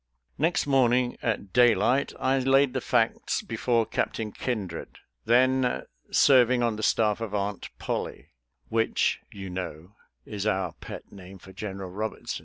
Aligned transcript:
Next 0.39 0.65
morning 0.65 1.15
at 1.21 1.53
daylight 1.53 2.11
I 2.19 2.39
laid 2.39 2.73
the 2.73 2.81
facts 2.81 3.43
before 3.43 3.85
Captain 3.85 4.31
Kindred, 4.31 4.97
then 5.25 5.83
serv 6.09 6.49
ing 6.49 6.63
on 6.63 6.75
the 6.75 6.81
staff 6.81 7.21
of" 7.21 7.35
Aunt 7.35 7.69
Pollie," 7.77 8.31
which, 8.69 9.19
you 9.31 9.51
know, 9.51 9.91
is 10.25 10.47
our 10.47 10.73
pet 10.73 11.11
name 11.11 11.37
for 11.37 11.53
General 11.53 11.91
Eobertson. 11.91 12.39